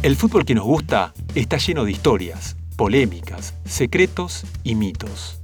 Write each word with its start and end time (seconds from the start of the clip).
El 0.00 0.14
fútbol 0.14 0.44
que 0.44 0.54
nos 0.54 0.64
gusta 0.64 1.12
está 1.34 1.56
lleno 1.56 1.84
de 1.84 1.90
historias, 1.90 2.56
polémicas, 2.76 3.54
secretos 3.64 4.44
y 4.62 4.76
mitos. 4.76 5.40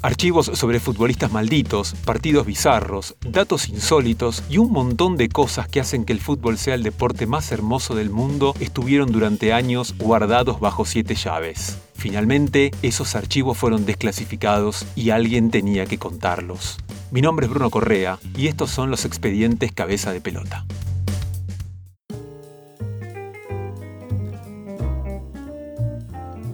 Archivos 0.00 0.46
sobre 0.54 0.80
futbolistas 0.80 1.30
malditos, 1.30 1.92
partidos 2.06 2.46
bizarros, 2.46 3.16
datos 3.20 3.68
insólitos 3.68 4.44
y 4.48 4.56
un 4.56 4.72
montón 4.72 5.18
de 5.18 5.28
cosas 5.28 5.68
que 5.68 5.80
hacen 5.80 6.06
que 6.06 6.14
el 6.14 6.20
fútbol 6.20 6.56
sea 6.56 6.74
el 6.74 6.84
deporte 6.84 7.26
más 7.26 7.52
hermoso 7.52 7.94
del 7.94 8.08
mundo 8.08 8.54
estuvieron 8.60 9.12
durante 9.12 9.52
años 9.52 9.94
guardados 9.98 10.58
bajo 10.58 10.86
siete 10.86 11.14
llaves. 11.14 11.76
Finalmente, 11.94 12.70
esos 12.80 13.14
archivos 13.14 13.58
fueron 13.58 13.84
desclasificados 13.84 14.86
y 14.96 15.10
alguien 15.10 15.50
tenía 15.50 15.84
que 15.84 15.98
contarlos. 15.98 16.78
Mi 17.10 17.20
nombre 17.20 17.44
es 17.44 17.50
Bruno 17.50 17.68
Correa 17.68 18.18
y 18.34 18.46
estos 18.46 18.70
son 18.70 18.90
los 18.90 19.04
expedientes 19.04 19.70
cabeza 19.70 20.12
de 20.12 20.22
pelota. 20.22 20.64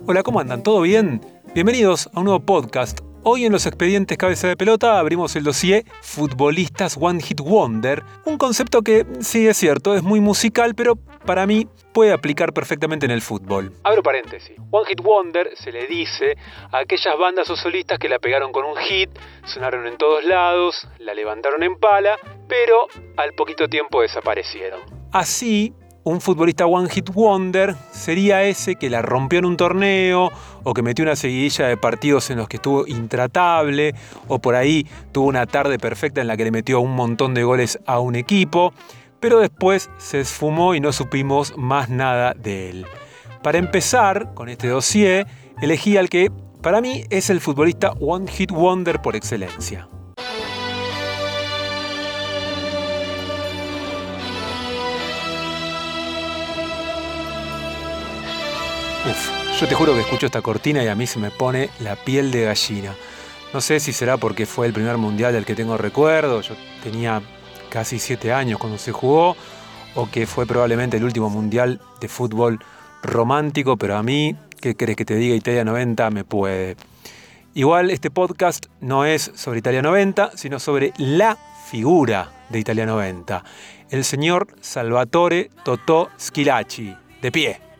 Hola, 0.06 0.22
¿cómo 0.22 0.38
andan? 0.38 0.62
¿Todo 0.62 0.82
bien? 0.82 1.22
Bienvenidos 1.54 2.10
a 2.12 2.18
un 2.18 2.26
nuevo 2.26 2.40
podcast. 2.40 3.00
Hoy 3.22 3.46
en 3.46 3.52
los 3.52 3.64
expedientes 3.64 4.18
cabeza 4.18 4.46
de 4.46 4.54
pelota 4.54 4.98
abrimos 4.98 5.34
el 5.34 5.44
dossier 5.44 5.86
Futbolistas 6.02 6.98
One 7.00 7.22
Hit 7.22 7.40
Wonder, 7.40 8.02
un 8.26 8.36
concepto 8.36 8.82
que 8.82 9.06
sí 9.20 9.48
es 9.48 9.56
cierto, 9.56 9.94
es 9.94 10.02
muy 10.02 10.20
musical, 10.20 10.74
pero 10.74 10.96
para 10.96 11.46
mí 11.46 11.66
puede 11.94 12.12
aplicar 12.12 12.52
perfectamente 12.52 13.06
en 13.06 13.12
el 13.12 13.22
fútbol. 13.22 13.72
Abro 13.82 14.02
paréntesis. 14.02 14.54
One 14.70 14.86
Hit 14.86 15.00
Wonder 15.00 15.52
se 15.56 15.72
le 15.72 15.86
dice 15.86 16.36
a 16.70 16.80
aquellas 16.80 17.16
bandas 17.18 17.48
o 17.48 17.56
solistas 17.56 17.98
que 17.98 18.10
la 18.10 18.18
pegaron 18.18 18.52
con 18.52 18.66
un 18.66 18.76
hit, 18.76 19.08
sonaron 19.46 19.86
en 19.86 19.96
todos 19.96 20.22
lados, 20.24 20.86
la 20.98 21.14
levantaron 21.14 21.62
en 21.62 21.78
pala, 21.78 22.18
pero 22.46 22.88
al 23.16 23.32
poquito 23.32 23.68
tiempo 23.68 24.02
desaparecieron. 24.02 24.80
Así, 25.12 25.72
un 26.04 26.20
futbolista 26.20 26.66
One 26.66 26.88
Hit 26.90 27.10
Wonder 27.10 27.74
sería 27.90 28.42
ese 28.42 28.76
que 28.76 28.90
la 28.90 29.00
rompió 29.00 29.38
en 29.38 29.46
un 29.46 29.56
torneo 29.56 30.30
o 30.62 30.74
que 30.74 30.82
metió 30.82 31.02
una 31.02 31.16
seguidilla 31.16 31.66
de 31.66 31.76
partidos 31.78 32.30
en 32.30 32.38
los 32.38 32.48
que 32.48 32.56
estuvo 32.56 32.86
intratable 32.86 33.94
o 34.28 34.38
por 34.38 34.54
ahí 34.54 34.86
tuvo 35.12 35.28
una 35.28 35.46
tarde 35.46 35.78
perfecta 35.78 36.20
en 36.20 36.26
la 36.26 36.36
que 36.36 36.44
le 36.44 36.50
metió 36.50 36.80
un 36.80 36.94
montón 36.94 37.32
de 37.32 37.42
goles 37.42 37.78
a 37.86 38.00
un 38.00 38.16
equipo, 38.16 38.74
pero 39.18 39.38
después 39.38 39.90
se 39.96 40.20
esfumó 40.20 40.74
y 40.74 40.80
no 40.80 40.92
supimos 40.92 41.54
más 41.56 41.88
nada 41.88 42.34
de 42.34 42.70
él. 42.70 42.86
Para 43.42 43.58
empezar 43.58 44.34
con 44.34 44.50
este 44.50 44.68
dossier, 44.68 45.26
elegí 45.62 45.96
al 45.96 46.10
que 46.10 46.30
para 46.62 46.80
mí 46.82 47.04
es 47.08 47.30
el 47.30 47.40
futbolista 47.40 47.92
One 47.92 48.30
Hit 48.30 48.50
Wonder 48.50 49.00
por 49.00 49.16
excelencia. 49.16 49.88
Uf, 59.06 59.60
yo 59.60 59.68
te 59.68 59.74
juro 59.74 59.92
que 59.92 60.00
escucho 60.00 60.24
esta 60.24 60.40
cortina 60.40 60.82
y 60.82 60.88
a 60.88 60.94
mí 60.94 61.06
se 61.06 61.18
me 61.18 61.30
pone 61.30 61.68
la 61.80 61.94
piel 61.94 62.30
de 62.30 62.44
gallina. 62.44 62.94
No 63.52 63.60
sé 63.60 63.78
si 63.78 63.92
será 63.92 64.16
porque 64.16 64.46
fue 64.46 64.66
el 64.66 64.72
primer 64.72 64.96
mundial 64.96 65.34
del 65.34 65.44
que 65.44 65.54
tengo 65.54 65.76
recuerdo, 65.76 66.40
yo 66.40 66.54
tenía 66.82 67.20
casi 67.68 67.98
siete 67.98 68.32
años 68.32 68.58
cuando 68.58 68.78
se 68.78 68.92
jugó, 68.92 69.36
o 69.94 70.10
que 70.10 70.26
fue 70.26 70.46
probablemente 70.46 70.96
el 70.96 71.04
último 71.04 71.28
mundial 71.28 71.82
de 72.00 72.08
fútbol 72.08 72.60
romántico, 73.02 73.76
pero 73.76 73.98
a 73.98 74.02
mí, 74.02 74.36
¿qué 74.58 74.74
crees 74.74 74.96
que 74.96 75.04
te 75.04 75.16
diga 75.16 75.36
Italia 75.36 75.64
90? 75.64 76.10
Me 76.10 76.24
puede. 76.24 76.76
Igual 77.52 77.90
este 77.90 78.10
podcast 78.10 78.66
no 78.80 79.04
es 79.04 79.32
sobre 79.34 79.58
Italia 79.58 79.82
90, 79.82 80.30
sino 80.34 80.58
sobre 80.58 80.94
la 80.96 81.36
figura 81.70 82.32
de 82.48 82.58
Italia 82.58 82.86
90, 82.86 83.44
el 83.90 84.02
señor 84.02 84.46
Salvatore 84.62 85.50
Totò 85.62 86.08
Schilacci, 86.18 86.96
de 87.20 87.30
pie 87.30 87.73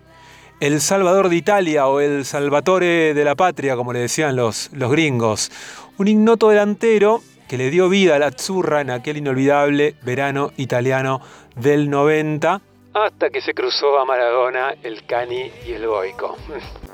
el 0.60 0.80
Salvador 0.80 1.28
de 1.28 1.36
Italia 1.36 1.86
o 1.86 2.00
el 2.00 2.24
Salvatore 2.24 3.14
de 3.14 3.24
la 3.24 3.34
Patria, 3.34 3.77
como 3.77 3.92
le 3.92 4.00
decían 4.00 4.37
los, 4.37 4.70
los 4.72 4.91
gringos. 4.91 5.50
Un 5.98 6.09
ignoto 6.09 6.48
delantero 6.48 7.20
que 7.48 7.59
le 7.59 7.70
dio 7.70 7.88
vida 7.88 8.16
a 8.16 8.19
la 8.19 8.26
Azzurra 8.26 8.81
en 8.81 8.91
aquel 8.91 9.19
inolvidable 9.19 9.97
verano 10.03 10.53
italiano 10.56 11.20
del 11.56 11.91
90, 11.91 12.60
hasta 12.94 13.28
que 13.31 13.41
se 13.41 13.54
cruzó 13.54 13.98
a 13.98 14.04
Maradona, 14.04 14.76
el 14.82 15.04
Cani 15.04 15.50
y 15.66 15.72
el 15.72 15.87
Goico. 15.87 16.37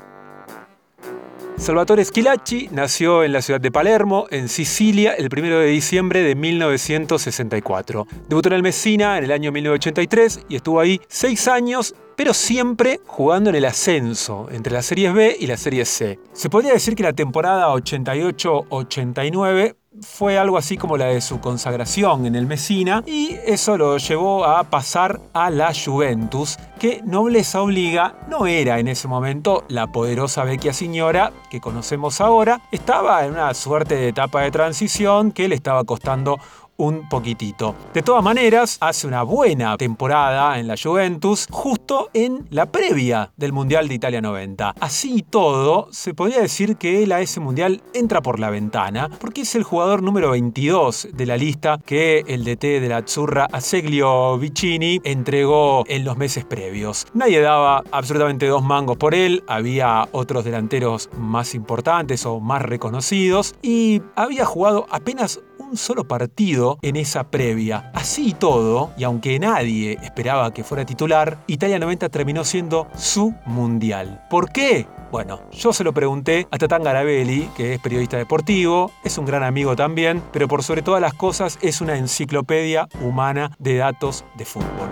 Salvatore 1.61 2.03
Schilacci 2.03 2.69
nació 2.71 3.23
en 3.23 3.33
la 3.33 3.41
ciudad 3.43 3.61
de 3.61 3.69
Palermo, 3.69 4.25
en 4.31 4.49
Sicilia, 4.49 5.13
el 5.13 5.29
1 5.31 5.59
de 5.59 5.67
diciembre 5.67 6.23
de 6.23 6.33
1964. 6.33 8.07
Debutó 8.27 8.49
en 8.49 8.55
el 8.55 8.63
Messina 8.63 9.19
en 9.19 9.25
el 9.25 9.31
año 9.31 9.51
1983 9.51 10.47
y 10.49 10.55
estuvo 10.55 10.79
ahí 10.79 10.99
seis 11.07 11.47
años 11.47 11.93
pero 12.15 12.33
siempre 12.33 12.99
jugando 13.05 13.49
en 13.49 13.55
el 13.55 13.65
ascenso 13.65 14.47
entre 14.51 14.73
las 14.73 14.85
series 14.85 15.13
B 15.13 15.35
y 15.39 15.47
las 15.47 15.59
series 15.59 15.89
C. 15.89 16.19
Se 16.33 16.49
podría 16.49 16.73
decir 16.73 16.95
que 16.95 17.03
la 17.03 17.13
temporada 17.13 17.69
88-89 17.69 19.75
fue 19.99 20.37
algo 20.37 20.57
así 20.57 20.77
como 20.77 20.95
la 20.95 21.07
de 21.07 21.19
su 21.19 21.41
consagración 21.41 22.25
en 22.25 22.35
el 22.35 22.45
Messina 22.45 23.03
y 23.05 23.35
eso 23.45 23.77
lo 23.77 23.97
llevó 23.97 24.45
a 24.45 24.63
pasar 24.63 25.19
a 25.33 25.49
la 25.49 25.73
Juventus, 25.73 26.57
que 26.79 27.01
nobleza 27.03 27.61
obliga 27.61 28.15
no 28.29 28.47
era 28.47 28.79
en 28.79 28.87
ese 28.87 29.09
momento 29.09 29.65
la 29.67 29.87
poderosa 29.87 30.45
Vecchia 30.45 30.71
Signora 30.71 31.33
que 31.49 31.59
conocemos 31.59 32.21
ahora, 32.21 32.61
estaba 32.71 33.25
en 33.25 33.31
una 33.33 33.53
suerte 33.53 33.95
de 33.95 34.07
etapa 34.07 34.41
de 34.41 34.51
transición 34.51 35.33
que 35.33 35.49
le 35.49 35.55
estaba 35.55 35.83
costando 35.83 36.39
un 36.81 37.07
poquitito. 37.07 37.75
De 37.93 38.01
todas 38.01 38.23
maneras, 38.23 38.77
hace 38.81 39.05
una 39.05 39.21
buena 39.21 39.77
temporada 39.77 40.57
en 40.57 40.67
la 40.67 40.75
Juventus, 40.81 41.47
justo 41.51 42.09
en 42.13 42.47
la 42.49 42.71
previa 42.71 43.31
del 43.37 43.53
Mundial 43.53 43.87
de 43.87 43.93
Italia 43.93 44.19
90. 44.19 44.73
Así 44.79 45.17
y 45.17 45.21
todo, 45.21 45.89
se 45.91 46.15
podría 46.15 46.41
decir 46.41 46.77
que 46.77 47.03
él 47.03 47.11
a 47.11 47.21
ese 47.21 47.39
Mundial 47.39 47.83
entra 47.93 48.21
por 48.21 48.39
la 48.39 48.49
ventana, 48.49 49.09
porque 49.19 49.41
es 49.41 49.53
el 49.53 49.63
jugador 49.63 50.01
número 50.01 50.31
22 50.31 51.09
de 51.13 51.25
la 51.27 51.37
lista 51.37 51.77
que 51.85 52.23
el 52.27 52.43
DT 52.43 52.79
de 52.79 52.89
la 52.89 52.97
Azzurra, 52.97 53.47
Aseglio 53.51 54.39
Vicini, 54.39 54.99
entregó 55.03 55.83
en 55.87 56.03
los 56.03 56.17
meses 56.17 56.45
previos. 56.45 57.05
Nadie 57.13 57.41
daba 57.41 57.83
absolutamente 57.91 58.47
dos 58.47 58.63
mangos 58.63 58.97
por 58.97 59.13
él, 59.13 59.43
había 59.47 60.07
otros 60.13 60.45
delanteros 60.45 61.09
más 61.15 61.53
importantes 61.53 62.25
o 62.25 62.39
más 62.39 62.63
reconocidos, 62.63 63.53
y 63.61 64.01
había 64.15 64.45
jugado 64.45 64.87
apenas 64.89 65.41
un 65.71 65.77
solo 65.77 66.03
partido 66.03 66.77
en 66.81 66.97
esa 66.97 67.31
previa. 67.31 67.91
Así 67.93 68.29
y 68.29 68.33
todo, 68.33 68.91
y 68.97 69.05
aunque 69.05 69.39
nadie 69.39 69.97
esperaba 70.03 70.53
que 70.53 70.65
fuera 70.65 70.85
titular, 70.85 71.37
Italia 71.47 71.79
90 71.79 72.09
terminó 72.09 72.43
siendo 72.43 72.87
su 72.97 73.33
mundial. 73.45 74.21
¿Por 74.29 74.51
qué? 74.51 74.85
Bueno, 75.11 75.39
yo 75.51 75.71
se 75.71 75.85
lo 75.85 75.93
pregunté 75.93 76.45
a 76.51 76.57
Tatán 76.57 76.83
Garabelli, 76.83 77.49
que 77.55 77.73
es 77.73 77.79
periodista 77.81 78.17
deportivo, 78.17 78.91
es 79.05 79.17
un 79.17 79.25
gran 79.25 79.43
amigo 79.43 79.75
también, 79.77 80.21
pero 80.33 80.49
por 80.49 80.61
sobre 80.61 80.81
todas 80.81 81.01
las 81.01 81.13
cosas 81.13 81.57
es 81.61 81.79
una 81.79 81.95
enciclopedia 81.97 82.89
humana 83.01 83.55
de 83.57 83.77
datos 83.77 84.25
de 84.35 84.43
fútbol. 84.43 84.89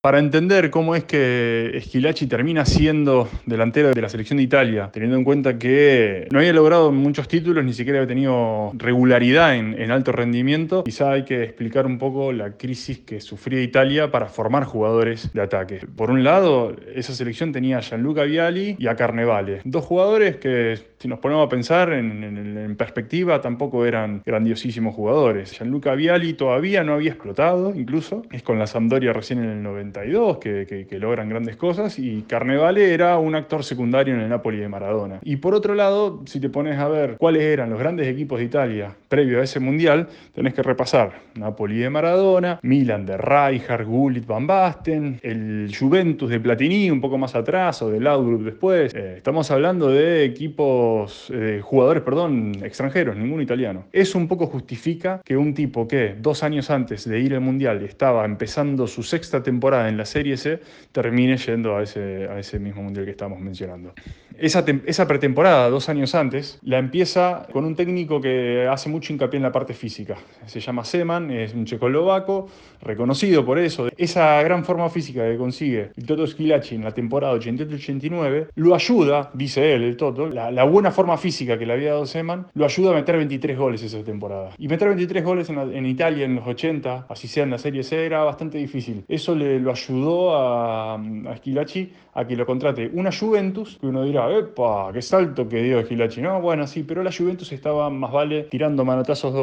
Para 0.00 0.20
entender 0.20 0.70
cómo 0.70 0.94
es 0.94 1.02
que 1.02 1.72
Esquilachi 1.74 2.28
termina 2.28 2.64
siendo 2.64 3.28
delantero 3.46 3.90
de 3.90 4.00
la 4.00 4.08
selección 4.08 4.36
de 4.36 4.44
Italia, 4.44 4.90
teniendo 4.92 5.16
en 5.16 5.24
cuenta 5.24 5.58
que 5.58 6.28
no 6.30 6.38
había 6.38 6.52
logrado 6.52 6.92
muchos 6.92 7.26
títulos, 7.26 7.64
ni 7.64 7.72
siquiera 7.72 7.98
había 7.98 8.06
tenido 8.06 8.70
regularidad 8.74 9.56
en, 9.56 9.90
alto 9.90 10.12
rendimiento, 10.12 10.84
quizá 10.84 11.10
hay 11.10 11.24
que 11.24 11.42
explicar 11.42 11.84
un 11.84 11.98
poco 11.98 12.32
la 12.32 12.52
crisis 12.52 13.00
que 13.00 13.20
sufría 13.20 13.60
Italia 13.60 14.12
para 14.12 14.26
formar 14.26 14.62
jugadores 14.66 15.32
de 15.32 15.42
ataque. 15.42 15.80
Por 15.96 16.12
un 16.12 16.22
lado, 16.22 16.76
esa 16.94 17.12
selección 17.12 17.50
tenía 17.50 17.78
a 17.78 17.80
Gianluca 17.80 18.22
Viali 18.22 18.76
y 18.78 18.86
a 18.86 18.94
Carnevale, 18.94 19.62
dos 19.64 19.84
jugadores 19.84 20.36
que, 20.36 20.78
si 21.00 21.08
nos 21.08 21.18
ponemos 21.18 21.44
a 21.44 21.48
pensar 21.48 21.92
en, 21.92 22.76
perspectiva, 22.78 23.40
tampoco 23.40 23.84
eran 23.84 24.22
grandiosísimos 24.24 24.94
jugadores. 24.94 25.58
Gianluca 25.58 25.96
Viali 25.96 26.34
todavía 26.34 26.84
no 26.84 26.94
había 26.94 27.10
explotado, 27.10 27.74
incluso, 27.74 28.22
es 28.30 28.44
con 28.44 28.60
la 28.60 28.68
Sampdoria 28.68 29.12
recién 29.12 29.42
en 29.42 29.50
el 29.50 29.62
90 29.62 29.87
que, 29.92 30.86
logran 30.98 31.28
grandes 31.28 31.56
cosas, 31.56 31.98
y 31.98 32.22
Carnevale 32.22 32.92
era 32.92 33.18
un 33.18 33.34
actor 33.34 33.64
secundario 33.64 34.14
en 34.14 34.20
el 34.20 34.28
Napoli 34.28 34.58
de 34.58 34.68
Maradona. 34.68 35.20
Y 35.22 35.36
por 35.36 35.54
otro 35.54 35.74
lado, 35.74 36.22
si 36.26 36.40
te 36.40 36.48
pones 36.48 36.78
a 36.78 36.88
ver 36.88 37.16
cuáles 37.18 37.42
eran 37.42 37.70
los 37.70 37.78
grandes 37.78 38.06
equipos 38.08 38.38
de 38.38 38.46
Italia 38.46 38.94
previo 39.08 39.40
a 39.40 39.44
ese 39.44 39.60
mundial, 39.60 40.08
tenés 40.34 40.54
que 40.54 40.62
repasar 40.62 41.12
Napoli 41.34 41.78
de 41.78 41.90
Maradona, 41.90 42.58
Milan 42.62 43.06
de 43.06 43.16
Rijkaard, 43.16 43.86
Gullit, 43.86 44.26
Van 44.26 44.46
Basten, 44.46 45.20
el 45.22 45.72
Juventus 45.78 46.30
de 46.30 46.40
Platini 46.40 46.90
un 46.90 47.00
poco 47.00 47.18
más 47.18 47.34
atrás, 47.34 47.80
o 47.82 47.90
de 47.90 48.00
Laudrup 48.00 48.42
después. 48.42 48.94
Eh, 48.94 49.14
estamos 49.16 49.50
hablando 49.50 49.88
de 49.88 50.24
equipos, 50.24 51.30
eh, 51.32 51.60
jugadores, 51.62 52.02
perdón, 52.02 52.52
extranjeros, 52.62 53.16
ninguno 53.16 53.42
italiano. 53.42 53.84
Eso 53.92 54.18
un 54.18 54.28
poco 54.28 54.46
justifica 54.46 55.20
que 55.24 55.36
un 55.36 55.54
tipo 55.54 55.86
que 55.86 56.14
dos 56.18 56.42
años 56.42 56.70
antes 56.70 57.08
de 57.08 57.20
ir 57.20 57.34
al 57.34 57.40
mundial 57.40 57.82
estaba 57.82 58.24
empezando 58.24 58.86
su 58.86 59.02
sexta 59.02 59.42
temporada 59.42 59.77
temporada 59.78 59.88
en 59.88 59.96
la 59.96 60.04
Serie 60.04 60.36
C 60.36 60.60
termine 60.92 61.36
yendo 61.36 61.76
a 61.76 61.82
ese, 61.82 62.28
a 62.28 62.38
ese 62.38 62.58
mismo 62.58 62.82
mundial 62.82 63.04
que 63.04 63.12
estábamos 63.12 63.40
mencionando. 63.40 63.92
Esa, 64.38 64.64
esa, 64.86 65.08
pretemporada, 65.08 65.68
dos 65.68 65.88
años 65.88 66.14
antes, 66.14 66.60
la 66.62 66.78
empieza 66.78 67.46
con 67.52 67.64
un 67.64 67.74
técnico 67.74 68.20
que 68.20 68.68
hace 68.70 68.88
mucho 68.88 69.12
hincapié 69.12 69.38
en 69.38 69.42
la 69.42 69.50
parte 69.50 69.74
física. 69.74 70.16
Se 70.46 70.60
llama 70.60 70.84
Seman, 70.84 71.32
es 71.32 71.54
un 71.54 71.64
checoslovaco, 71.64 72.48
reconocido 72.80 73.44
por 73.44 73.58
eso. 73.58 73.88
Esa 73.96 74.40
gran 74.42 74.64
forma 74.64 74.88
física 74.90 75.28
que 75.28 75.36
consigue 75.36 75.90
el 75.96 76.06
Toto 76.06 76.24
Schillaci 76.24 76.76
en 76.76 76.84
la 76.84 76.92
temporada 76.92 77.34
88-89 77.34 78.48
lo 78.54 78.74
ayuda, 78.76 79.30
dice 79.34 79.74
él, 79.74 79.82
el 79.82 79.96
Toto, 79.96 80.28
la, 80.28 80.52
la, 80.52 80.62
buena 80.62 80.92
forma 80.92 81.18
física 81.18 81.58
que 81.58 81.66
le 81.66 81.72
había 81.72 81.90
dado 81.90 82.06
Seman, 82.06 82.46
lo 82.54 82.64
ayuda 82.64 82.92
a 82.92 82.94
meter 82.94 83.16
23 83.16 83.58
goles 83.58 83.82
esa 83.82 84.04
temporada. 84.04 84.50
Y 84.56 84.68
meter 84.68 84.86
23 84.88 85.24
goles 85.24 85.50
en, 85.50 85.58
en 85.58 85.84
Italia 85.84 86.24
en 86.24 86.36
los 86.36 86.46
80, 86.46 87.06
así 87.08 87.26
sea 87.26 87.42
en 87.42 87.50
la 87.50 87.58
Serie 87.58 87.82
C, 87.82 88.06
era 88.06 88.22
bastante 88.22 88.58
difícil. 88.58 89.04
Eso 89.08 89.34
le 89.34 89.58
lo 89.58 89.67
ayudó 89.72 90.36
a, 90.36 90.94
a 90.94 91.36
Schillaci 91.36 91.92
a 92.14 92.26
que 92.26 92.36
lo 92.36 92.46
contrate 92.46 92.90
una 92.92 93.10
Juventus, 93.12 93.78
que 93.80 93.86
uno 93.86 94.04
dirá, 94.04 94.30
¡epa! 94.36 94.90
¡Qué 94.92 95.02
salto 95.02 95.48
que 95.48 95.62
dio 95.62 95.84
Gilachi! 95.84 96.20
No, 96.20 96.40
bueno, 96.40 96.66
sí, 96.66 96.82
pero 96.82 97.02
la 97.02 97.12
Juventus 97.12 97.52
estaba 97.52 97.90
más 97.90 98.12
vale 98.12 98.44
tirando 98.44 98.84
manotazos 98.84 99.34
de 99.34 99.40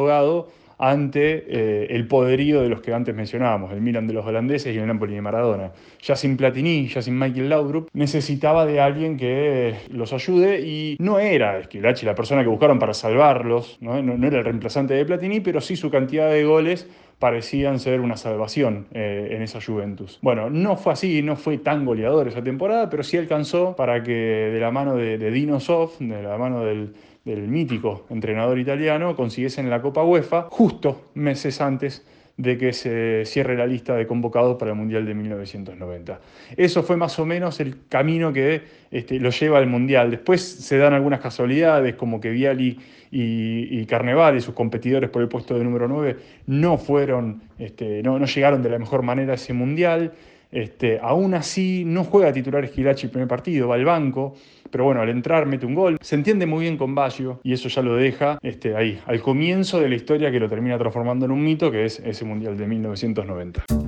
ante 0.77 1.45
eh, 1.47 1.87
el 1.89 2.07
poderío 2.07 2.61
de 2.61 2.69
los 2.69 2.81
que 2.81 2.93
antes 2.93 3.15
mencionábamos, 3.15 3.71
el 3.71 3.81
Milan 3.81 4.07
de 4.07 4.13
los 4.13 4.25
holandeses 4.25 4.75
y 4.75 4.77
el 4.77 4.87
Napoli 4.87 5.15
de 5.15 5.21
Maradona. 5.21 5.71
Ya 6.01 6.15
sin 6.15 6.37
Platini, 6.37 6.87
ya 6.87 7.01
sin 7.01 7.17
Michael 7.17 7.49
Laudrup, 7.49 7.89
necesitaba 7.93 8.65
de 8.65 8.81
alguien 8.81 9.17
que 9.17 9.75
los 9.89 10.13
ayude 10.13 10.61
y 10.61 10.97
no 10.99 11.19
era 11.19 11.59
Esquilachi 11.59 12.05
la 12.05 12.15
persona 12.15 12.43
que 12.43 12.49
buscaron 12.49 12.79
para 12.79 12.93
salvarlos, 12.93 13.77
¿no? 13.81 14.01
No, 14.01 14.27
era 14.27 14.39
el 14.39 14.43
reemplazante 14.43 14.93
de 14.93 15.05
Platini, 15.05 15.39
pero 15.39 15.61
sí 15.61 15.75
su 15.75 15.89
cantidad 15.89 16.29
de 16.29 16.43
goles 16.43 16.89
parecían 17.19 17.79
ser 17.79 18.01
una 18.01 18.17
salvación 18.17 18.87
eh, 18.93 19.29
en 19.31 19.41
esa 19.41 19.59
Juventus. 19.61 20.19
Bueno, 20.21 20.49
no 20.49 20.77
fue 20.77 20.93
así, 20.93 21.21
no 21.21 21.35
fue 21.35 21.57
tan 21.57 21.85
goleador 21.85 22.27
esa 22.27 22.43
temporada, 22.43 22.89
pero 22.89 23.03
sí 23.03 23.17
alcanzó 23.17 23.75
para 23.75 24.03
que 24.03 24.11
de 24.11 24.59
la 24.59 24.71
mano 24.71 24.95
de, 24.95 25.17
Dino 25.31 25.59
Sof, 25.59 25.99
de 25.99 26.21
la 26.21 26.37
mano 26.37 26.63
del, 26.63 26.93
del 27.23 27.47
mítico 27.47 28.05
entrenador 28.09 28.59
italiano, 28.59 29.15
consiguiesen 29.15 29.69
la 29.69 29.81
Copa 29.81 30.03
UEFA 30.03 30.47
justo 30.49 31.09
meses 31.13 31.61
antes 31.61 32.05
de 32.37 32.57
que 32.57 32.73
se 32.73 33.23
cierre 33.25 33.55
la 33.55 33.65
lista 33.65 33.95
de 33.95 34.05
convocados 34.05 34.57
para 34.57 34.71
el 34.71 34.77
Mundial 34.77 35.05
de 35.05 35.13
1990. 35.13 36.19
Eso 36.57 36.83
fue 36.83 36.97
más 36.97 37.17
o 37.17 37.25
menos 37.25 37.59
el 37.61 37.87
camino 37.87 38.33
que 38.33 38.63
este, 38.91 39.19
lo 39.19 39.29
lleva 39.29 39.57
al 39.57 39.67
Mundial. 39.67 40.11
Después 40.11 40.41
se 40.41 40.77
dan 40.77 40.93
algunas 40.93 41.21
casualidades, 41.21 41.95
como 41.95 42.19
que 42.19 42.31
Viali 42.31 42.77
y, 43.09 43.79
y 43.79 43.85
Carnevale, 43.85 44.41
sus 44.41 44.53
competidores 44.53 45.09
por 45.09 45.21
el 45.21 45.29
puesto 45.29 45.57
de 45.57 45.63
número 45.63 45.87
9, 45.87 46.17
no 46.47 46.77
fueron, 46.77 47.41
este, 47.57 48.03
no, 48.03 48.19
no 48.19 48.25
llegaron 48.25 48.61
de 48.61 48.69
la 48.69 48.79
mejor 48.79 49.01
manera 49.01 49.33
a 49.33 49.35
ese 49.35 49.53
Mundial. 49.53 50.11
Este, 50.55 50.99
aún 51.01 51.33
así, 51.33 51.83
no 51.85 52.05
juega 52.05 52.31
titular 52.31 52.63
Esquilachi 52.63 53.07
el 53.07 53.11
primer 53.11 53.27
partido, 53.27 53.67
va 53.67 53.75
al 53.75 53.83
banco, 53.83 54.35
pero 54.71 54.85
bueno, 54.85 55.01
al 55.01 55.09
entrar 55.09 55.45
mete 55.45 55.65
un 55.65 55.75
gol. 55.75 55.97
Se 55.99 56.15
entiende 56.15 56.45
muy 56.45 56.61
bien 56.61 56.77
con 56.77 56.95
Baggio 56.95 57.41
y 57.43 57.51
eso 57.51 57.67
ya 57.67 57.81
lo 57.81 57.97
deja 57.97 58.39
este, 58.41 58.73
ahí, 58.73 58.97
al 59.05 59.19
comienzo 59.19 59.81
de 59.81 59.89
la 59.89 59.95
historia 59.95 60.31
que 60.31 60.39
lo 60.39 60.47
termina 60.47 60.77
transformando 60.77 61.25
en 61.25 61.31
un 61.31 61.43
mito, 61.43 61.71
que 61.71 61.83
es 61.83 61.99
ese 61.99 62.23
Mundial 62.23 62.57
de 62.57 62.67
1990. 62.67 63.84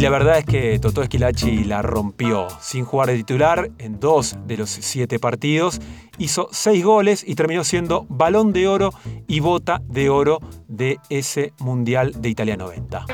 Y 0.00 0.02
la 0.02 0.08
verdad 0.08 0.38
es 0.38 0.46
que 0.46 0.78
Totó 0.78 1.02
Esquilachi 1.02 1.64
la 1.64 1.82
rompió. 1.82 2.48
Sin 2.58 2.86
jugar 2.86 3.08
de 3.08 3.16
titular 3.16 3.68
en 3.76 4.00
dos 4.00 4.34
de 4.46 4.56
los 4.56 4.70
siete 4.70 5.18
partidos, 5.18 5.78
hizo 6.16 6.48
seis 6.52 6.82
goles 6.82 7.22
y 7.22 7.34
terminó 7.34 7.64
siendo 7.64 8.06
balón 8.08 8.54
de 8.54 8.66
oro 8.66 8.94
y 9.28 9.40
bota 9.40 9.82
de 9.84 10.08
oro 10.08 10.38
de 10.68 10.98
ese 11.10 11.52
Mundial 11.58 12.14
de 12.16 12.30
Italia 12.30 12.56
90. 12.56 13.04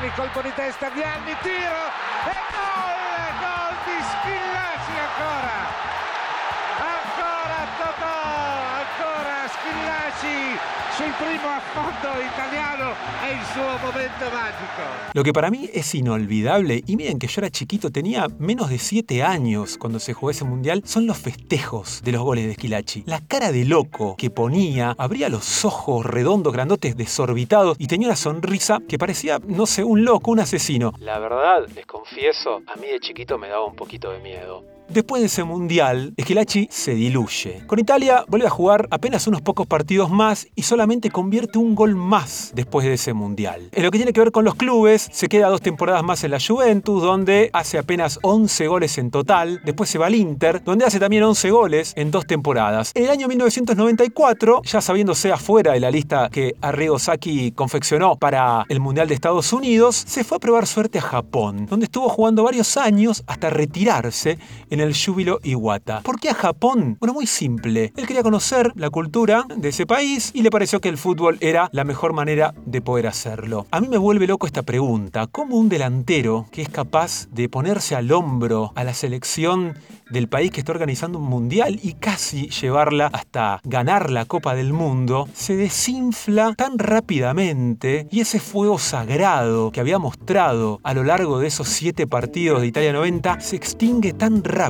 Lo 15.13 15.23
que 15.23 15.33
para 15.33 15.51
mí 15.51 15.69
es 15.71 15.93
inolvidable, 15.93 16.83
y 16.87 16.95
miren 16.95 17.19
que 17.19 17.27
yo 17.27 17.41
era 17.41 17.51
chiquito, 17.51 17.91
tenía 17.91 18.27
menos 18.39 18.69
de 18.69 18.79
7 18.79 19.21
años 19.23 19.77
cuando 19.77 19.99
se 19.99 20.13
jugó 20.13 20.31
ese 20.31 20.43
mundial, 20.43 20.81
son 20.85 21.05
los 21.05 21.17
festejos 21.17 22.01
de 22.03 22.11
los 22.13 22.23
goles 22.23 22.45
de 22.45 22.51
Esquilachi. 22.51 23.03
La 23.05 23.21
cara 23.21 23.51
de 23.51 23.65
loco 23.65 24.15
que 24.17 24.29
ponía, 24.29 24.95
abría 24.97 25.29
los 25.29 25.65
ojos 25.65 26.05
redondos, 26.05 26.51
grandotes, 26.51 26.97
desorbitados 26.97 27.77
y 27.79 27.87
tenía 27.87 28.07
una 28.07 28.15
sonrisa 28.15 28.79
que 28.87 28.97
parecía, 28.97 29.39
no 29.45 29.65
sé, 29.65 29.83
un 29.83 30.03
loco, 30.03 30.31
un 30.31 30.39
asesino. 30.39 30.93
La 30.99 31.19
verdad, 31.19 31.67
les 31.75 31.85
confieso, 31.85 32.61
a 32.65 32.75
mí 32.75 32.87
de 32.87 32.99
chiquito 32.99 33.37
me 33.37 33.49
daba 33.49 33.65
un 33.65 33.75
poquito 33.75 34.11
de 34.11 34.19
miedo. 34.19 34.76
Después 34.89 35.21
de 35.21 35.25
ese 35.25 35.43
mundial, 35.43 36.13
Esquilachi 36.15 36.69
se 36.71 36.95
diluye. 36.95 37.63
Con 37.67 37.77
Italia 37.77 38.23
vuelve 38.29 38.47
a 38.47 38.49
jugar 38.49 38.87
apenas 38.89 39.27
unos 39.27 39.41
pocos 39.41 39.67
partidos 39.67 40.09
más 40.09 40.47
y 40.55 40.63
solamente 40.63 41.11
convierte 41.11 41.59
un 41.59 41.75
gol 41.75 41.95
más 41.95 42.51
después 42.55 42.85
de 42.85 42.93
ese 42.93 43.13
mundial. 43.13 43.69
En 43.73 43.83
lo 43.83 43.91
que 43.91 43.97
tiene 43.97 44.13
que 44.13 44.21
ver 44.21 44.31
con 44.31 44.45
los 44.45 44.55
clubes, 44.55 45.09
se 45.11 45.27
queda 45.27 45.49
dos 45.49 45.61
temporadas 45.61 46.03
más 46.03 46.23
en 46.23 46.31
la 46.31 46.39
Juventus, 46.39 47.03
donde 47.03 47.49
hace 47.51 47.77
apenas 47.77 48.17
11 48.21 48.67
goles 48.67 48.97
en 48.97 49.11
total. 49.11 49.59
Después 49.65 49.89
se 49.89 49.97
va 49.97 50.07
al 50.07 50.15
Inter, 50.15 50.63
donde 50.63 50.85
hace 50.85 50.99
también 50.99 51.23
11 51.23 51.51
goles 51.51 51.93
en 51.97 52.09
dos 52.09 52.25
temporadas. 52.25 52.91
En 52.95 53.03
el 53.03 53.09
año 53.09 53.27
1994, 53.27 54.61
ya 54.63 54.79
sabiéndose 54.79 55.33
afuera 55.33 55.73
de 55.73 55.81
la 55.81 55.91
lista 55.91 56.29
que 56.31 56.55
Arrigo 56.61 56.97
Sacchi 56.97 57.51
confeccionó 57.51 58.15
para 58.15 58.63
el 58.69 58.79
Mundial 58.79 59.09
de 59.09 59.15
Estados 59.15 59.51
Unidos, 59.51 60.01
se 60.07 60.23
fue 60.23 60.37
a 60.37 60.39
probar 60.39 60.65
suerte 60.65 60.99
a 60.99 61.01
Japón, 61.01 61.65
donde 61.65 61.85
estuvo 61.85 62.07
jugando 62.07 62.43
varios 62.43 62.77
años 62.77 63.23
hasta 63.27 63.49
retirarse 63.49 64.37
en 64.69 64.76
el 64.79 64.95
Júbilo 64.95 65.39
Iwata. 65.43 66.01
¿Por 66.01 66.19
qué 66.19 66.29
a 66.29 66.33
Japón? 66.33 66.97
Bueno, 66.99 67.13
muy 67.13 67.27
simple. 67.27 67.93
Él 67.95 68.07
quería 68.07 68.23
conocer 68.23 68.71
la 68.75 68.89
cultura 68.89 69.45
de 69.55 69.69
ese 69.69 69.85
país 69.85 70.31
y 70.33 70.41
le 70.41 70.51
pareció 70.51 70.81
que 70.81 70.89
el 70.89 70.97
fútbol 70.97 71.37
era 71.41 71.69
la 71.71 71.83
mejor 71.83 72.13
manera 72.13 72.53
de 72.65 72.81
poder 72.81 73.07
hacerlo. 73.07 73.65
A 73.71 73.81
mí 73.81 73.87
me 73.87 73.97
vuelve 73.97 74.27
loco 74.27 74.45
esta 74.47 74.63
pregunta. 74.63 75.27
¿Cómo 75.27 75.57
un 75.57 75.69
delantero 75.69 76.47
que 76.51 76.61
es 76.61 76.69
capaz 76.69 77.27
de 77.31 77.49
ponerse 77.49 77.95
al 77.95 78.11
hombro 78.11 78.71
a 78.75 78.83
la 78.83 78.93
selección 78.93 79.75
del 80.09 80.29
país 80.29 80.51
que 80.51 80.61
está 80.61 80.71
organizando 80.71 81.19
un 81.19 81.25
mundial 81.25 81.79
y 81.83 81.93
casi 81.93 82.49
llevarla 82.49 83.09
hasta 83.11 83.59
ganar 83.63 84.09
la 84.09 84.25
Copa 84.25 84.55
del 84.55 84.73
Mundo, 84.73 85.27
se 85.33 85.55
desinfla 85.55 86.53
tan 86.55 86.79
rápidamente 86.79 88.07
y 88.11 88.21
ese 88.21 88.39
fuego 88.39 88.79
sagrado 88.79 89.71
que 89.71 89.79
había 89.79 89.99
mostrado 89.99 90.79
a 90.83 90.93
lo 90.93 91.03
largo 91.03 91.39
de 91.39 91.47
esos 91.47 91.67
siete 91.67 92.07
partidos 92.07 92.61
de 92.61 92.67
Italia 92.67 92.93
90 92.93 93.39
se 93.39 93.55
extingue 93.55 94.13
tan 94.13 94.43
rápido. 94.43 94.66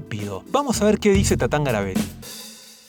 Vamos 0.51 0.81
a 0.81 0.85
ver 0.85 0.99
qué 0.99 1.11
dice 1.11 1.37
Tatán 1.37 1.63
Garabelli. 1.63 2.01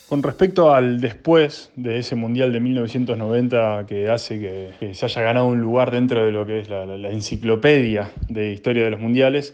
Con 0.09 0.23
respecto 0.23 0.73
al 0.73 0.99
después 0.99 1.71
de 1.75 1.99
ese 1.99 2.15
Mundial 2.15 2.51
de 2.51 2.59
1990 2.59 3.85
que 3.87 4.09
hace 4.09 4.73
que, 4.79 4.93
se 4.95 5.05
haya 5.05 5.21
ganado 5.21 5.45
un 5.45 5.61
lugar 5.61 5.91
dentro 5.91 6.25
de 6.25 6.31
lo 6.31 6.47
que 6.47 6.61
es 6.61 6.69
la, 6.69 6.83
enciclopedia 7.11 8.09
de 8.27 8.51
historia 8.51 8.83
de 8.83 8.89
los 8.89 8.99
mundiales, 8.99 9.53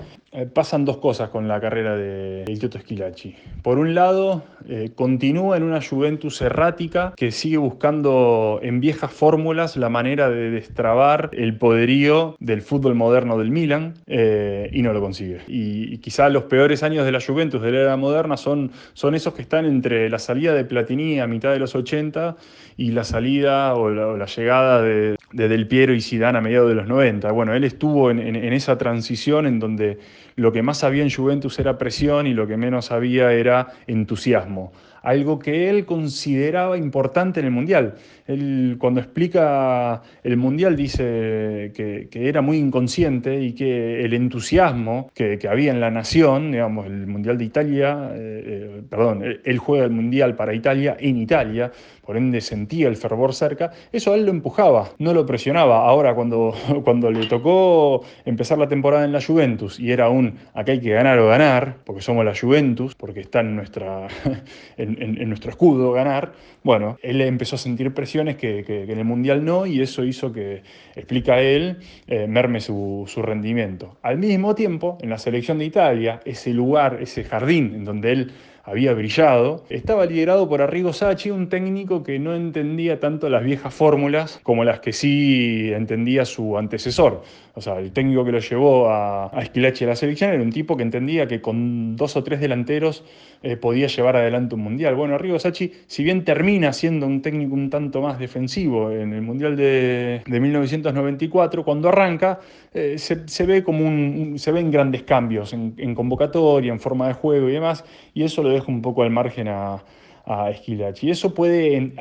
pasan 0.54 0.86
dos 0.86 0.98
cosas 0.98 1.30
con 1.30 1.48
la 1.48 1.60
carrera 1.60 1.96
de 1.96 2.58
Toto 2.60 2.80
Schilacci. 2.80 3.36
Por 3.62 3.78
un 3.78 3.96
lado, 3.96 4.44
eh, 4.68 4.92
continúa 4.96 5.58
en 5.58 5.64
una 5.64 5.80
Juventus 5.82 6.42
errática 6.42 7.14
que 7.16 7.32
sigue 7.32 7.58
buscando 7.58 8.60
en 8.64 8.80
viejas 8.80 9.12
fórmulas 9.12 9.78
la 9.78 9.90
manera 9.90 10.30
de 10.30 10.50
destrabar 10.50 11.30
el 11.34 11.58
poderío 11.58 12.36
del 12.40 12.62
fútbol 12.62 12.96
moderno 12.96 13.38
del 13.38 13.52
Milan 13.52 13.94
eh, 14.08 14.70
y 14.72 14.82
no 14.82 14.92
lo 14.94 15.02
consigue. 15.02 15.42
Y, 15.48 15.98
quizá 16.00 16.30
los 16.30 16.44
peores 16.44 16.84
años 16.84 17.06
de 17.06 17.12
la 17.12 17.20
Juventus 17.22 17.62
de 17.62 17.72
la 17.72 17.80
era 17.80 17.98
moderna 17.98 18.38
son, 18.38 18.72
son 18.94 19.16
esos 19.16 19.34
que 19.34 19.42
están 19.42 19.66
entre 19.66 20.10
la 20.10 20.20
salida 20.20 20.54
de 20.54 20.66
Platini 20.66 21.20
a 21.20 21.28
mitad 21.28 21.52
de 21.52 21.60
los 21.60 21.76
80 21.76 22.36
y 22.78 22.92
la 22.92 23.04
salida 23.04 23.76
o 23.76 23.90
la, 23.90 24.26
llegada 24.26 24.82
de, 24.82 25.16
Del 25.36 25.68
Piero 25.68 25.94
y 25.94 26.02
Zidane 26.02 26.38
a 26.38 26.42
mediados 26.42 26.70
de 26.70 26.76
los 26.76 26.88
90. 26.88 27.32
Bueno, 27.32 27.54
él 27.54 27.64
estuvo 27.66 28.10
en, 28.10 28.20
en 28.20 28.54
esa 28.54 28.78
transición 28.78 29.46
en 29.46 29.60
donde 29.60 30.00
lo 30.36 30.52
que 30.52 30.62
más 30.62 30.84
había 30.84 31.04
en 31.04 31.12
Juventus 31.12 31.60
era 31.60 31.78
presión 31.78 32.26
y 32.26 32.34
lo 32.34 32.48
que 32.48 32.56
menos 32.56 32.92
había 32.92 33.34
era 33.34 33.68
entusiasmo 33.88 34.72
algo 35.06 35.38
que 35.40 35.70
él 35.70 35.86
consideraba 35.86 36.78
importante 36.78 37.40
en 37.40 37.46
el 37.46 37.52
Mundial. 37.52 37.96
Él 38.28 38.78
cuando 38.80 39.00
explica 39.00 40.02
el 40.24 40.36
Mundial 40.36 40.76
dice 40.76 41.72
que, 41.76 42.10
era 42.12 42.42
muy 42.42 42.58
inconsciente 42.58 43.40
y 43.40 43.54
que 43.54 44.04
el 44.04 44.14
entusiasmo 44.14 45.12
que, 45.14 45.40
había 45.48 45.72
en 45.72 45.80
la 45.80 45.92
nación, 45.92 46.52
digamos, 46.52 46.88
el 46.88 47.06
Mundial 47.06 47.38
de 47.38 47.46
Italia, 47.46 48.10
eh, 48.14 48.44
eh, 48.46 48.82
perdón, 48.90 49.24
él 49.44 49.58
juega 49.60 49.86
el 49.86 49.92
Mundial 49.92 50.36
para 50.36 50.56
Italia 50.56 50.98
en 51.00 51.18
Italia, 51.18 51.72
por 52.06 52.18
ende 52.18 52.42
sentía 52.42 52.88
el 52.88 52.98
fervor 52.98 53.34
cerca, 53.34 53.72
eso 53.92 54.12
a 54.12 54.16
él 54.16 54.26
lo 54.26 54.32
empujaba, 54.32 54.90
no 54.98 55.14
lo 55.14 55.26
presionaba. 55.26 55.88
Ahora 55.88 56.16
cuando, 56.16 56.54
cuando 56.84 57.12
le 57.12 57.28
tocó 57.28 58.04
empezar 58.26 58.58
la 58.58 58.68
temporada 58.68 59.06
en 59.06 59.12
la 59.12 59.22
Juventus 59.22 59.80
y 59.80 59.92
era 59.92 60.10
un, 60.10 60.36
acá 60.54 60.72
hay 60.72 60.80
que 60.80 60.92
ganar 60.92 61.20
o 61.20 61.28
ganar, 61.28 61.78
porque 61.84 62.02
somos 62.02 62.26
la 62.26 62.34
Juventus, 62.36 62.96
porque 62.96 63.22
está 63.22 63.42
en 63.42 63.56
nuestra, 63.56 64.08
en, 64.78 64.95
nuestro 65.28 65.52
escudo 65.52 65.92
ganar, 65.92 66.34
bueno, 66.64 66.98
él 67.02 67.22
empezó 67.22 67.56
a 67.56 67.60
sentir 67.60 67.94
presiones 67.94 68.36
que, 68.38 68.60
en 68.68 68.98
el 68.98 69.06
Mundial 69.06 69.44
no 69.44 69.66
y 69.66 69.82
eso 69.82 70.04
hizo 70.04 70.32
que, 70.32 70.64
explica 70.96 71.40
él, 71.42 71.78
eh, 72.08 72.28
merme 72.28 72.62
su, 72.62 73.06
su 73.08 73.22
rendimiento. 73.22 73.98
Al 74.02 74.18
mismo 74.18 74.56
tiempo, 74.56 74.98
en 75.02 75.10
la 75.10 75.18
selección 75.18 75.60
de 75.60 75.66
Italia, 75.66 76.20
ese 76.26 76.54
lugar, 76.54 77.00
ese 77.02 77.24
jardín 77.24 77.74
en 77.76 77.86
donde 77.86 78.12
él 78.12 78.32
había 78.66 78.94
brillado, 78.94 79.64
estaba 79.70 80.08
liderado 80.08 80.50
por 80.50 80.62
Arrigo 80.62 80.92
Sacchi, 80.92 81.30
un 81.30 81.50
técnico 81.50 82.04
que 82.04 82.18
no 82.18 82.36
entendía 82.36 83.00
tanto 83.00 83.30
las 83.30 83.44
viejas 83.44 83.72
fórmulas 83.74 84.40
como 84.42 84.64
las 84.64 84.80
que 84.80 84.92
sí 84.92 85.72
entendía 85.72 86.26
su 86.26 86.58
antecesor. 86.58 87.22
O 87.54 87.62
sea, 87.62 87.80
el 87.80 87.92
técnico 87.92 88.26
que 88.26 88.32
lo 88.32 88.40
llevó 88.40 88.90
a, 88.90 89.30
a 89.32 89.42
Esquilachi 89.44 89.86
a 89.86 89.90
la 89.90 89.96
selección 89.96 90.32
era 90.32 90.42
un 90.42 90.52
tipo 90.52 90.76
que 90.76 90.84
entendía 90.84 91.28
que 91.28 91.42
con 91.42 91.96
dos 91.96 92.18
o 92.18 92.24
tres 92.24 92.40
delanteros 92.40 93.04
eh, 93.46 93.58
podía 93.58 93.86
llevar 93.86 94.16
adelante 94.16 94.56
un 94.56 94.62
mundial. 94.62 94.96
Bueno, 94.96 95.14
Arrigo 95.14 95.38
Sacchi, 95.38 95.72
si 95.86 96.04
bien 96.04 96.24
termina 96.24 96.74
siendo 96.74 97.06
un 97.06 97.22
técnico 97.22 97.54
un 97.54 97.70
tanto 97.70 98.02
más 98.02 98.18
defensivo 98.18 98.90
en 98.90 99.14
el 99.14 99.22
mundial 99.22 99.56
de, 99.56 100.24
1994, 100.26 101.64
cuando 101.64 101.90
arranca 101.90 102.40
eh, 102.74 102.98
se, 102.98 103.46
ve 103.46 103.64
como 103.64 103.86
un, 103.86 104.40
se 104.40 104.52
ven 104.52 104.72
grandes 104.72 105.04
cambios 105.04 105.54
en, 105.54 105.94
convocatoria, 105.94 106.72
en 106.72 106.80
forma 106.80 107.08
de 107.08 107.14
juego 107.14 107.48
y 107.48 107.52
demás, 107.52 107.86
y 108.16 108.24
eso 108.24 108.42
lo 108.42 108.50
deja 108.56 108.72
un 108.72 108.82
poco 108.82 109.04
al 109.04 109.12
margen 109.12 109.48
a, 109.48 109.84
a 110.26 110.50
Esquilachi. 110.50 111.08
Y 111.08 111.12
eso 111.12 111.34
puede 111.34 111.94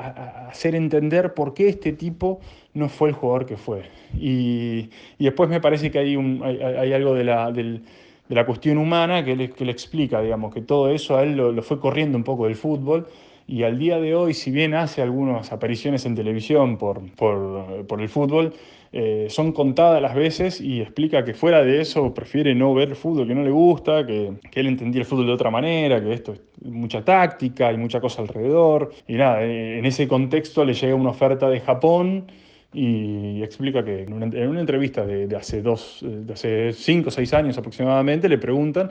hacer 0.48 0.74
entender 0.74 1.34
por 1.34 1.54
qué 1.54 1.68
este 1.68 1.92
tipo 1.92 2.40
no 2.72 2.88
fue 2.88 3.10
el 3.10 3.14
jugador 3.14 3.46
que 3.46 3.56
fue. 3.56 3.82
Y, 4.18 4.90
después 5.18 5.48
me 5.48 5.60
parece 5.60 5.90
que 5.90 5.98
hay, 5.98 6.16
hay, 6.16 6.92
algo 6.92 7.14
de 7.14 7.24
la, 7.24 7.52
de 7.52 7.80
la 8.28 8.46
cuestión 8.46 8.78
humana 8.78 9.24
que 9.24 9.36
le, 9.36 9.50
que 9.50 9.64
le 9.64 9.72
explica, 9.72 10.20
digamos, 10.20 10.52
que 10.54 10.62
todo 10.62 10.90
eso 10.90 11.16
a 11.16 11.22
él 11.22 11.36
lo, 11.36 11.62
fue 11.62 11.78
corriendo 11.78 12.16
un 12.16 12.24
poco 12.24 12.46
del 12.46 12.56
fútbol 12.56 13.06
y 13.46 13.62
al 13.62 13.78
día 13.78 13.98
de 13.98 14.14
hoy, 14.14 14.32
si 14.32 14.50
bien 14.50 14.74
hace 14.74 15.02
algunas 15.02 15.52
apariciones 15.52 16.06
en 16.06 16.14
televisión 16.14 16.78
por, 16.78 17.02
por, 17.14 18.00
el 18.00 18.08
fútbol, 18.08 18.54
eh, 18.92 19.26
son 19.28 19.52
contadas 19.52 20.00
las 20.00 20.14
veces 20.14 20.60
y 20.60 20.80
explica 20.80 21.24
que 21.24 21.34
fuera 21.34 21.62
de 21.62 21.80
eso 21.80 22.14
prefiere 22.14 22.54
no 22.54 22.72
ver 22.72 22.96
fútbol 22.96 23.26
que 23.26 23.34
no 23.34 23.42
le 23.42 23.50
gusta, 23.50 24.06
que, 24.06 24.32
que, 24.50 24.60
él 24.60 24.68
entendía 24.68 25.00
el 25.00 25.06
fútbol 25.06 25.26
de 25.26 25.32
otra 25.32 25.50
manera, 25.50 26.02
que 26.02 26.12
esto 26.14 26.32
es 26.32 26.40
mucha 26.62 27.04
táctica 27.04 27.70
y 27.70 27.76
mucha 27.76 28.00
cosa 28.00 28.22
alrededor. 28.22 28.92
Y 29.06 29.14
nada, 29.14 29.44
eh, 29.44 29.78
en 29.78 29.84
ese 29.84 30.08
contexto 30.08 30.64
le 30.64 30.72
llega 30.72 30.94
una 30.94 31.10
oferta 31.10 31.50
de 31.50 31.60
Japón 31.60 32.26
y 32.72 33.42
explica 33.42 33.84
que 33.84 34.02
en 34.02 34.12
una, 34.12 34.60
entrevista 34.60 35.04
de, 35.06 35.34
hace 35.36 35.62
dos, 35.62 36.00
de 36.02 36.32
hace 36.32 36.72
cinco 36.72 37.08
o 37.08 37.12
seis 37.12 37.32
años 37.32 37.56
aproximadamente 37.56 38.28
le 38.28 38.38
preguntan 38.38 38.90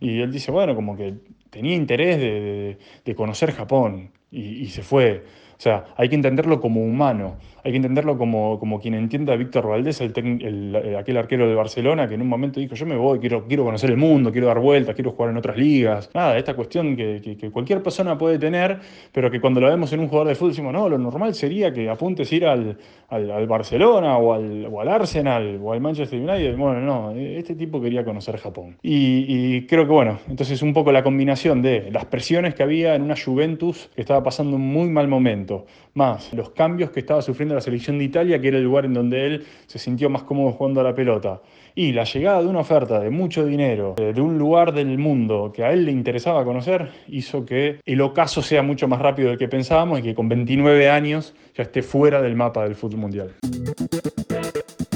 y 0.00 0.20
él 0.20 0.32
dice, 0.32 0.50
bueno, 0.50 0.74
como 0.74 0.96
que 0.96 1.14
tenía 1.52 1.74
interés 1.74 2.18
de, 2.18 3.14
conocer 3.14 3.52
Japón 3.52 4.10
y, 4.30 4.62
y, 4.62 4.70
se 4.70 4.82
fue. 4.82 5.24
O 5.62 5.64
sea, 5.64 5.84
hay 5.96 6.08
que 6.08 6.16
entenderlo 6.16 6.60
como 6.60 6.82
humano, 6.82 7.36
hay 7.62 7.70
que 7.70 7.76
entenderlo 7.76 8.18
como, 8.18 8.58
como 8.58 8.80
quien 8.80 8.94
entiende 8.94 9.32
a 9.32 9.36
Víctor 9.36 9.68
Valdés, 9.68 10.00
el, 10.00 10.96
aquel 10.98 11.16
arquero 11.16 11.48
de 11.48 11.54
Barcelona, 11.54 12.08
que 12.08 12.16
en 12.16 12.22
un 12.22 12.26
momento 12.26 12.58
dijo, 12.58 12.74
yo 12.74 12.84
me 12.84 12.96
voy, 12.96 13.20
quiero, 13.20 13.46
quiero 13.46 13.62
conocer 13.62 13.90
el 13.90 13.96
mundo, 13.96 14.32
quiero 14.32 14.48
dar 14.48 14.58
vueltas, 14.58 14.96
quiero 14.96 15.12
jugar 15.12 15.30
en 15.30 15.36
otras 15.36 15.56
ligas. 15.56 16.10
Nada, 16.14 16.36
esta 16.36 16.54
cuestión 16.54 16.96
que, 16.96 17.36
que, 17.38 17.50
cualquier 17.52 17.80
persona 17.80 18.18
puede 18.18 18.40
tener, 18.40 18.80
pero 19.12 19.30
que 19.30 19.40
cuando 19.40 19.60
lo 19.60 19.68
vemos 19.68 19.92
en 19.92 20.00
un 20.00 20.08
jugador 20.08 20.26
de 20.26 20.34
fútbol 20.34 20.50
decimos, 20.50 20.72
no, 20.72 20.88
lo 20.88 20.98
normal 20.98 21.32
sería 21.32 21.72
que 21.72 21.88
apuntes 21.88 22.32
ir 22.32 22.44
al, 22.44 22.76
al, 23.08 23.46
Barcelona 23.46 24.16
o 24.16 24.32
al, 24.32 24.66
o 24.66 24.80
al, 24.80 24.88
Arsenal 24.88 25.60
o 25.62 25.72
al 25.72 25.80
Manchester 25.80 26.18
United. 26.18 26.56
Bueno, 26.56 26.80
no, 26.80 27.10
este 27.12 27.54
tipo 27.54 27.80
quería 27.80 28.04
conocer 28.04 28.36
Japón. 28.38 28.78
Y, 28.82 29.26
y 29.28 29.66
creo 29.66 29.86
que, 29.86 29.92
bueno, 29.92 30.18
entonces 30.28 30.60
un 30.62 30.72
poco 30.72 30.90
la 30.90 31.04
combinación 31.04 31.62
de 31.62 31.90
las 31.92 32.06
presiones 32.06 32.56
que 32.56 32.64
había 32.64 32.96
en 32.96 33.02
una 33.02 33.14
Juventus 33.14 33.90
que 33.94 34.00
estaba 34.00 34.24
pasando 34.24 34.56
un 34.56 34.66
muy 34.66 34.88
mal 34.88 35.06
momento, 35.06 35.51
más 35.94 36.32
los 36.32 36.50
cambios 36.50 36.90
que 36.90 37.00
estaba 37.00 37.22
sufriendo 37.22 37.54
la 37.54 37.60
selección 37.60 37.98
de 37.98 38.04
Italia, 38.04 38.40
que 38.40 38.48
era 38.48 38.58
el 38.58 38.64
lugar 38.64 38.84
en 38.84 38.94
donde 38.94 39.26
él 39.26 39.46
se 39.66 39.78
sintió 39.78 40.08
más 40.10 40.22
cómodo 40.22 40.52
jugando 40.52 40.80
a 40.80 40.84
la 40.84 40.94
pelota, 40.94 41.40
y 41.74 41.92
la 41.92 42.04
llegada 42.04 42.42
de 42.42 42.48
una 42.48 42.60
oferta 42.60 43.00
de 43.00 43.10
mucho 43.10 43.44
dinero, 43.46 43.94
de 43.96 44.20
un 44.20 44.38
lugar 44.38 44.72
del 44.72 44.98
mundo 44.98 45.52
que 45.54 45.64
a 45.64 45.72
él 45.72 45.84
le 45.84 45.92
interesaba 45.92 46.44
conocer, 46.44 46.90
hizo 47.08 47.44
que 47.44 47.80
el 47.84 48.00
ocaso 48.00 48.42
sea 48.42 48.62
mucho 48.62 48.88
más 48.88 49.00
rápido 49.00 49.30
del 49.30 49.38
que 49.38 49.48
pensábamos 49.48 50.00
y 50.00 50.02
que 50.02 50.14
con 50.14 50.28
29 50.28 50.90
años 50.90 51.34
ya 51.56 51.62
esté 51.62 51.82
fuera 51.82 52.20
del 52.20 52.36
mapa 52.36 52.64
del 52.64 52.74
fútbol 52.74 53.00
mundial. 53.00 53.34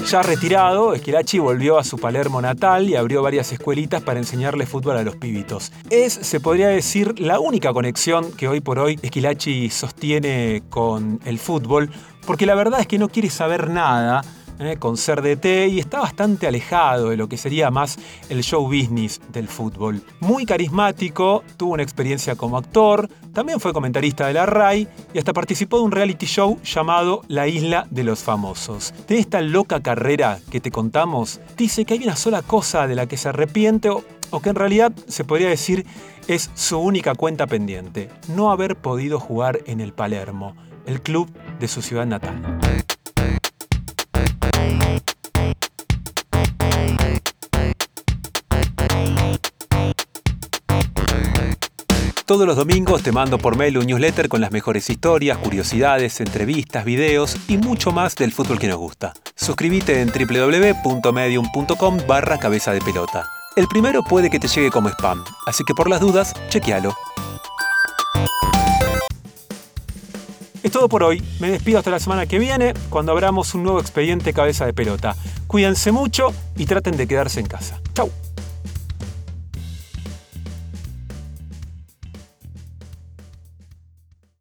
Ya 0.09 0.23
retirado, 0.23 0.93
Esquilachi 0.93 1.37
volvió 1.37 1.77
a 1.77 1.83
su 1.83 1.97
Palermo 1.97 2.41
natal 2.41 2.87
y 2.87 2.95
abrió 2.95 3.21
varias 3.21 3.51
escuelitas 3.51 4.01
para 4.01 4.19
enseñarle 4.19 4.65
fútbol 4.65 4.95
a 4.95 5.03
los 5.03 5.17
pibitos. 5.17 5.73
Es, 5.89 6.13
se 6.13 6.39
podría 6.39 6.69
decir, 6.69 7.19
la 7.19 7.41
única 7.41 7.73
conexión 7.73 8.31
que 8.31 8.47
hoy 8.47 8.61
por 8.61 8.79
hoy 8.79 8.97
Esquilachi 9.01 9.69
sostiene 9.69 10.63
con 10.69 11.19
el 11.25 11.39
fútbol, 11.39 11.91
porque 12.25 12.45
la 12.45 12.55
verdad 12.55 12.79
es 12.79 12.87
que 12.87 12.97
no 12.97 13.09
quiere 13.09 13.29
saber 13.29 13.69
nada 13.69 14.21
eh, 14.59 14.77
con 14.77 14.97
ser 14.97 15.21
DT 15.21 15.67
y 15.69 15.79
está 15.79 15.99
bastante 15.99 16.47
alejado 16.47 17.09
de 17.09 17.17
lo 17.17 17.27
que 17.29 17.37
sería 17.37 17.69
más 17.69 17.97
el 18.29 18.43
show 18.43 18.65
business 18.65 19.21
del 19.31 19.47
fútbol. 19.47 20.01
Muy 20.19 20.45
carismático, 20.45 21.43
tuvo 21.57 21.73
una 21.73 21.83
experiencia 21.83 22.35
como 22.35 22.57
actor, 22.57 23.09
también 23.33 23.59
fue 23.59 23.73
comentarista 23.73 24.27
de 24.27 24.33
la 24.33 24.45
RAI 24.45 24.87
y 25.13 25.19
hasta 25.19 25.33
participó 25.33 25.77
de 25.77 25.83
un 25.83 25.91
reality 25.91 26.25
show 26.25 26.59
llamado 26.63 27.21
La 27.27 27.47
Isla 27.47 27.87
de 27.91 28.03
los 28.03 28.23
Famosos. 28.23 28.93
De 29.07 29.19
esta 29.19 29.41
loca 29.41 29.81
carrera 29.81 30.39
que 30.49 30.59
te 30.59 30.71
contamos, 30.71 31.39
dice 31.55 31.85
que 31.85 31.93
hay 31.93 32.03
una 32.03 32.15
sola 32.15 32.41
cosa 32.41 32.87
de 32.87 32.95
la 32.95 33.05
que 33.05 33.17
se 33.17 33.29
arrepiente 33.29 33.89
o, 33.89 34.03
o 34.31 34.39
que 34.39 34.49
en 34.49 34.55
realidad 34.55 34.91
se 35.07 35.23
podría 35.23 35.49
decir 35.49 35.85
es 36.27 36.49
su 36.55 36.79
única 36.79 37.15
cuenta 37.15 37.47
pendiente, 37.47 38.09
no 38.27 38.51
haber 38.51 38.75
podido 38.75 39.19
jugar 39.19 39.59
en 39.65 39.81
el 39.81 39.93
Palermo, 39.93 40.55
el 40.85 41.01
club 41.01 41.29
de 41.59 41.67
su 41.67 41.81
ciudad 41.81 42.05
natal. 42.05 42.41
Todos 52.27 52.45
los 52.45 52.57
domingos 52.57 53.03
te 53.03 53.13
mando 53.13 53.37
por 53.37 53.55
mail 53.55 53.77
un 53.77 53.85
newsletter 53.85 54.27
con 54.27 54.41
las 54.41 54.51
mejores 54.51 54.89
historias, 54.89 55.37
curiosidades, 55.37 56.19
entrevistas, 56.19 56.83
videos 56.83 57.37
y 57.47 57.57
mucho 57.57 57.93
más 57.93 58.17
del 58.17 58.33
fútbol 58.33 58.59
que 58.59 58.67
nos 58.67 58.75
gusta. 58.75 59.13
Suscríbete 59.33 60.01
en 60.01 60.11
www.medium.com 60.11 61.99
barra 62.05 62.37
cabeza 62.37 62.73
de 62.73 62.81
pelota. 62.81 63.29
El 63.55 63.69
primero 63.69 64.03
puede 64.03 64.29
que 64.29 64.39
te 64.39 64.49
llegue 64.49 64.71
como 64.71 64.89
spam, 64.89 65.23
así 65.45 65.63
que 65.63 65.73
por 65.73 65.89
las 65.89 66.01
dudas, 66.01 66.33
chequealo. 66.49 66.93
Es 70.63 70.71
todo 70.73 70.89
por 70.89 71.03
hoy. 71.03 71.23
Me 71.39 71.49
despido 71.49 71.79
hasta 71.79 71.91
la 71.91 71.99
semana 72.01 72.25
que 72.25 72.39
viene, 72.39 72.73
cuando 72.89 73.13
abramos 73.13 73.55
un 73.55 73.63
nuevo 73.63 73.79
expediente 73.79 74.33
cabeza 74.33 74.65
de 74.65 74.73
pelota. 74.73 75.15
Cuídense 75.47 75.93
mucho 75.93 76.33
y 76.57 76.65
traten 76.65 76.97
de 76.97 77.07
quedarse 77.07 77.39
en 77.39 77.45
casa. 77.45 77.79
Chau. 77.93 78.11